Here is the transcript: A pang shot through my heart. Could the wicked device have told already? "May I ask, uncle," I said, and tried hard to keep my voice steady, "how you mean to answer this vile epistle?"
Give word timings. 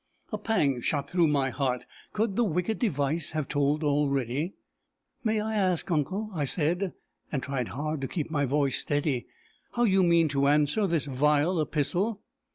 A 0.33 0.37
pang 0.39 0.81
shot 0.81 1.11
through 1.11 1.27
my 1.27 1.51
heart. 1.51 1.85
Could 2.11 2.35
the 2.35 2.43
wicked 2.43 2.79
device 2.79 3.33
have 3.33 3.47
told 3.47 3.83
already? 3.83 4.55
"May 5.23 5.39
I 5.39 5.53
ask, 5.53 5.91
uncle," 5.91 6.31
I 6.33 6.43
said, 6.43 6.93
and 7.31 7.43
tried 7.43 7.67
hard 7.67 8.01
to 8.01 8.07
keep 8.07 8.31
my 8.31 8.45
voice 8.45 8.79
steady, 8.81 9.27
"how 9.73 9.83
you 9.83 10.01
mean 10.01 10.27
to 10.29 10.47
answer 10.47 10.87
this 10.87 11.05
vile 11.05 11.61
epistle?" 11.61 12.19